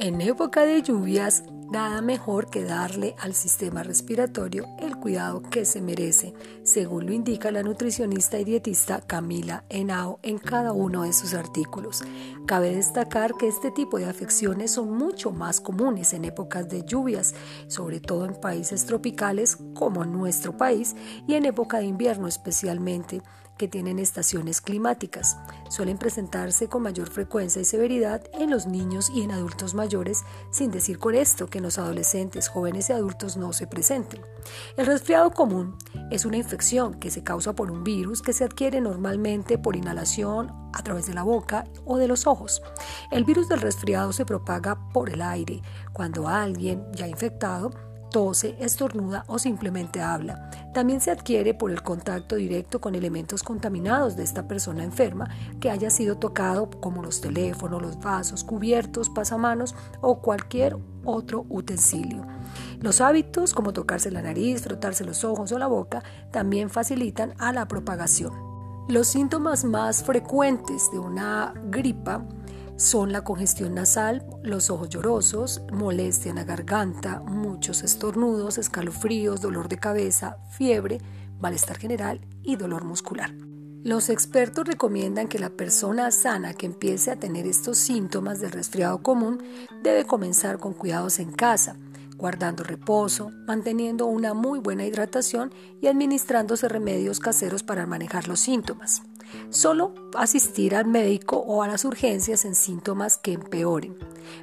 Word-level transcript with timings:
En 0.00 0.20
época 0.20 0.64
de 0.64 0.80
lluvias, 0.80 1.42
nada 1.72 2.02
mejor 2.02 2.48
que 2.50 2.62
darle 2.62 3.16
al 3.18 3.34
sistema 3.34 3.82
respiratorio 3.82 4.64
el 4.78 4.96
cuidado 4.96 5.42
que 5.42 5.64
se 5.64 5.82
merece, 5.82 6.34
según 6.62 7.06
lo 7.06 7.12
indica 7.12 7.50
la 7.50 7.64
nutricionista 7.64 8.38
y 8.38 8.44
dietista 8.44 9.00
Camila 9.00 9.64
Henao 9.68 10.20
en 10.22 10.38
cada 10.38 10.72
uno 10.72 11.02
de 11.02 11.12
sus 11.12 11.34
artículos. 11.34 12.04
Cabe 12.46 12.76
destacar 12.76 13.34
que 13.34 13.48
este 13.48 13.72
tipo 13.72 13.98
de 13.98 14.06
afecciones 14.06 14.70
son 14.70 14.92
mucho 14.92 15.32
más 15.32 15.60
comunes 15.60 16.12
en 16.12 16.24
épocas 16.26 16.68
de 16.68 16.84
lluvias, 16.84 17.34
sobre 17.66 17.98
todo 17.98 18.24
en 18.24 18.40
países 18.40 18.86
tropicales 18.86 19.58
como 19.74 20.04
nuestro 20.04 20.56
país 20.56 20.94
y 21.26 21.34
en 21.34 21.44
época 21.44 21.78
de 21.78 21.86
invierno 21.86 22.28
especialmente 22.28 23.20
que 23.58 23.68
tienen 23.68 23.98
estaciones 23.98 24.62
climáticas. 24.62 25.36
Suelen 25.68 25.98
presentarse 25.98 26.68
con 26.68 26.82
mayor 26.82 27.10
frecuencia 27.10 27.60
y 27.60 27.66
severidad 27.66 28.22
en 28.32 28.50
los 28.50 28.66
niños 28.66 29.10
y 29.10 29.22
en 29.22 29.32
adultos 29.32 29.74
mayores, 29.74 30.24
sin 30.50 30.70
decir 30.70 30.98
con 30.98 31.14
esto 31.14 31.48
que 31.48 31.58
en 31.58 31.64
los 31.64 31.78
adolescentes, 31.78 32.48
jóvenes 32.48 32.88
y 32.88 32.94
adultos 32.94 33.36
no 33.36 33.52
se 33.52 33.66
presenten. 33.66 34.22
El 34.76 34.86
resfriado 34.86 35.30
común 35.30 35.76
es 36.10 36.24
una 36.24 36.38
infección 36.38 36.94
que 36.94 37.10
se 37.10 37.22
causa 37.22 37.54
por 37.54 37.70
un 37.70 37.84
virus 37.84 38.22
que 38.22 38.32
se 38.32 38.44
adquiere 38.44 38.80
normalmente 38.80 39.58
por 39.58 39.76
inhalación 39.76 40.52
a 40.72 40.82
través 40.82 41.06
de 41.06 41.14
la 41.14 41.22
boca 41.22 41.64
o 41.84 41.98
de 41.98 42.08
los 42.08 42.26
ojos. 42.26 42.62
El 43.10 43.24
virus 43.24 43.48
del 43.48 43.60
resfriado 43.60 44.12
se 44.12 44.24
propaga 44.24 44.78
por 44.92 45.10
el 45.10 45.22
aire. 45.22 45.62
Cuando 45.92 46.28
alguien 46.28 46.84
ya 46.92 47.08
infectado 47.08 47.70
tose, 48.10 48.56
estornuda 48.58 49.24
o 49.26 49.38
simplemente 49.38 50.00
habla. 50.00 50.50
También 50.72 51.00
se 51.00 51.10
adquiere 51.10 51.54
por 51.54 51.70
el 51.70 51.82
contacto 51.82 52.36
directo 52.36 52.80
con 52.80 52.94
elementos 52.94 53.42
contaminados 53.42 54.16
de 54.16 54.22
esta 54.22 54.46
persona 54.46 54.84
enferma 54.84 55.28
que 55.60 55.70
haya 55.70 55.90
sido 55.90 56.18
tocado 56.18 56.70
como 56.70 57.02
los 57.02 57.20
teléfonos, 57.20 57.82
los 57.82 57.98
vasos, 57.98 58.44
cubiertos, 58.44 59.10
pasamanos 59.10 59.74
o 60.00 60.20
cualquier 60.20 60.76
otro 61.04 61.46
utensilio. 61.48 62.26
Los 62.80 63.00
hábitos 63.00 63.54
como 63.54 63.72
tocarse 63.72 64.10
la 64.10 64.22
nariz, 64.22 64.62
frotarse 64.62 65.04
los 65.04 65.24
ojos 65.24 65.52
o 65.52 65.58
la 65.58 65.66
boca 65.66 66.02
también 66.30 66.70
facilitan 66.70 67.34
a 67.38 67.52
la 67.52 67.66
propagación. 67.66 68.32
Los 68.88 69.08
síntomas 69.08 69.64
más 69.64 70.02
frecuentes 70.02 70.90
de 70.92 70.98
una 70.98 71.52
gripa 71.66 72.24
son 72.78 73.10
la 73.10 73.24
congestión 73.24 73.74
nasal, 73.74 74.24
los 74.44 74.70
ojos 74.70 74.88
llorosos, 74.88 75.62
molestia 75.72 76.30
en 76.30 76.36
la 76.36 76.44
garganta, 76.44 77.20
muchos 77.20 77.82
estornudos, 77.82 78.56
escalofríos, 78.56 79.40
dolor 79.40 79.68
de 79.68 79.78
cabeza, 79.78 80.36
fiebre, 80.52 81.00
malestar 81.40 81.76
general 81.76 82.20
y 82.40 82.54
dolor 82.54 82.84
muscular. 82.84 83.34
Los 83.82 84.10
expertos 84.10 84.64
recomiendan 84.64 85.26
que 85.26 85.40
la 85.40 85.50
persona 85.50 86.12
sana 86.12 86.54
que 86.54 86.66
empiece 86.66 87.10
a 87.10 87.18
tener 87.18 87.48
estos 87.48 87.78
síntomas 87.78 88.38
del 88.38 88.52
resfriado 88.52 89.02
común 89.02 89.42
debe 89.82 90.04
comenzar 90.04 90.60
con 90.60 90.72
cuidados 90.72 91.18
en 91.18 91.32
casa, 91.32 91.76
guardando 92.16 92.62
reposo, 92.62 93.32
manteniendo 93.48 94.06
una 94.06 94.34
muy 94.34 94.60
buena 94.60 94.84
hidratación 94.84 95.52
y 95.80 95.88
administrándose 95.88 96.68
remedios 96.68 97.18
caseros 97.18 97.64
para 97.64 97.86
manejar 97.86 98.28
los 98.28 98.38
síntomas. 98.38 99.02
Solo 99.50 99.94
asistir 100.16 100.74
al 100.74 100.86
médico 100.86 101.36
o 101.36 101.62
a 101.62 101.68
las 101.68 101.84
urgencias 101.84 102.44
en 102.44 102.54
síntomas 102.54 103.18
que 103.18 103.32
empeoren. 103.32 103.96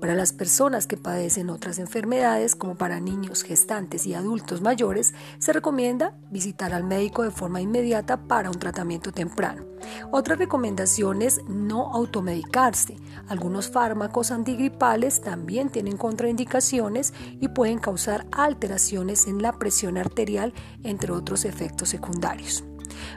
Para 0.00 0.14
las 0.14 0.32
personas 0.32 0.86
que 0.86 0.96
padecen 0.96 1.50
otras 1.50 1.78
enfermedades, 1.78 2.56
como 2.56 2.76
para 2.76 3.00
niños, 3.00 3.42
gestantes 3.42 4.06
y 4.06 4.14
adultos 4.14 4.60
mayores, 4.60 5.14
se 5.38 5.52
recomienda 5.52 6.16
visitar 6.30 6.74
al 6.74 6.84
médico 6.84 7.22
de 7.22 7.30
forma 7.30 7.60
inmediata 7.60 8.26
para 8.26 8.50
un 8.50 8.58
tratamiento 8.58 9.12
temprano. 9.12 9.64
Otra 10.10 10.34
recomendación 10.34 11.22
es 11.22 11.40
no 11.48 11.92
automedicarse. 11.92 12.96
Algunos 13.28 13.70
fármacos 13.70 14.30
antigripales 14.30 15.20
también 15.20 15.70
tienen 15.70 15.96
contraindicaciones 15.96 17.12
y 17.40 17.48
pueden 17.48 17.78
causar 17.78 18.26
alteraciones 18.32 19.26
en 19.26 19.42
la 19.42 19.52
presión 19.52 19.96
arterial, 19.96 20.52
entre 20.82 21.12
otros 21.12 21.44
efectos 21.44 21.88
secundarios. 21.88 22.64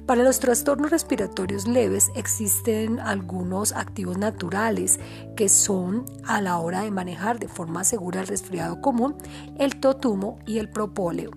Para 0.06 0.24
los 0.24 0.40
trastornos 0.40 0.92
respiratorios 0.92 1.68
leves 1.68 2.12
existen 2.16 3.00
algunos 3.00 3.72
activos 3.72 4.18
naturales 4.18 5.00
que 5.36 5.50
son 5.50 6.06
a 6.26 6.42
la 6.42 6.58
hora 6.58 6.82
de 6.82 6.92
manejar 6.92 7.40
de 7.40 7.48
forma 7.48 7.84
segura 7.84 8.22
el 8.22 8.28
resfriado 8.28 8.82
común, 8.82 9.16
el 9.58 9.80
totumo 9.80 10.40
y 10.46 10.60
el 10.60 10.70
propóleo. 10.70 11.32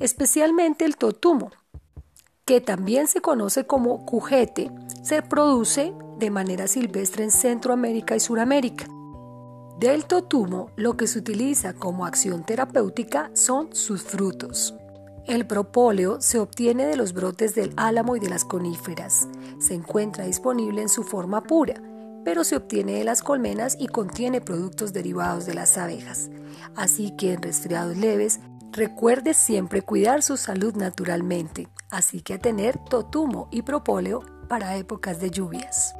Especialmente 0.00 0.84
el 0.84 0.96
totumo, 0.96 1.50
que 2.44 2.60
también 2.60 3.06
se 3.06 3.20
conoce 3.20 3.66
como 3.66 4.04
cujete, 4.04 4.70
se 5.02 5.22
produce 5.22 5.92
de 6.18 6.30
manera 6.30 6.66
silvestre 6.66 7.24
en 7.24 7.30
Centroamérica 7.30 8.16
y 8.16 8.20
Suramérica. 8.20 8.86
Del 9.78 10.04
totumo, 10.04 10.70
lo 10.76 10.96
que 10.96 11.06
se 11.08 11.18
utiliza 11.18 11.74
como 11.74 12.06
acción 12.06 12.44
terapéutica 12.44 13.30
son 13.34 13.74
sus 13.74 14.02
frutos. 14.02 14.74
El 15.26 15.46
propóleo 15.46 16.20
se 16.20 16.40
obtiene 16.40 16.84
de 16.84 16.96
los 16.96 17.12
brotes 17.12 17.54
del 17.54 17.72
álamo 17.76 18.16
y 18.16 18.20
de 18.20 18.28
las 18.28 18.44
coníferas. 18.44 19.28
Se 19.60 19.74
encuentra 19.74 20.24
disponible 20.24 20.82
en 20.82 20.88
su 20.88 21.04
forma 21.04 21.42
pura, 21.42 21.74
pero 22.24 22.42
se 22.42 22.56
obtiene 22.56 22.94
de 22.94 23.04
las 23.04 23.22
colmenas 23.22 23.76
y 23.78 23.86
contiene 23.86 24.40
productos 24.40 24.92
derivados 24.92 25.46
de 25.46 25.54
las 25.54 25.78
abejas. 25.78 26.28
Así 26.74 27.12
que 27.16 27.34
en 27.34 27.42
resfriados 27.42 27.96
leves, 27.96 28.40
recuerde 28.72 29.32
siempre 29.34 29.82
cuidar 29.82 30.22
su 30.22 30.36
salud 30.36 30.74
naturalmente, 30.74 31.68
así 31.90 32.20
que 32.20 32.34
a 32.34 32.38
tener 32.38 32.78
totumo 32.78 33.48
y 33.52 33.62
propóleo 33.62 34.22
para 34.48 34.76
épocas 34.76 35.20
de 35.20 35.30
lluvias. 35.30 35.94